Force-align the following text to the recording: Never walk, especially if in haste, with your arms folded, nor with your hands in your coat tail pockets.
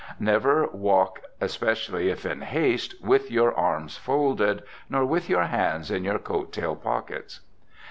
Never 0.19 0.65
walk, 0.69 1.19
especially 1.39 2.09
if 2.09 2.25
in 2.25 2.41
haste, 2.41 2.95
with 3.05 3.29
your 3.29 3.53
arms 3.53 3.97
folded, 3.97 4.63
nor 4.89 5.05
with 5.05 5.29
your 5.29 5.43
hands 5.43 5.91
in 5.91 6.03
your 6.03 6.17
coat 6.17 6.51
tail 6.51 6.75
pockets. 6.75 7.41